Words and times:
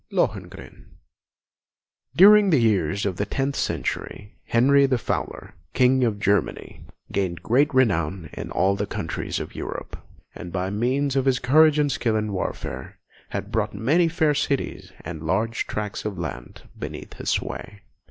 LOHENGRIN 0.09 0.87
During 2.15 2.49
the 2.49 2.57
early 2.57 2.67
years 2.69 3.05
of 3.05 3.17
the 3.17 3.25
tenth 3.27 3.55
century, 3.55 4.33
Henry 4.47 4.87
the 4.87 4.97
Fowler, 4.97 5.53
King 5.75 6.03
of 6.03 6.19
Germany, 6.19 6.85
gained 7.11 7.43
great 7.43 7.71
renown 7.71 8.27
in 8.33 8.49
all 8.49 8.75
the 8.75 8.87
countries 8.87 9.39
of 9.39 9.53
Europe, 9.53 9.97
and 10.33 10.51
by 10.51 10.71
means 10.71 11.15
of 11.15 11.25
his 11.25 11.37
courage 11.37 11.77
and 11.77 11.91
skill 11.91 12.15
in 12.15 12.33
warfare, 12.33 12.97
had 13.29 13.51
brought 13.51 13.75
many 13.75 14.07
fair 14.07 14.33
cities 14.33 14.91
and 15.01 15.21
large 15.21 15.67
tracts 15.67 16.03
of 16.03 16.17
land 16.17 16.63
beneath 16.79 17.13
his 17.17 17.29
sway. 17.29 17.81